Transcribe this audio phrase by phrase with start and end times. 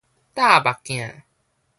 [0.33, 1.23] 貼目鏡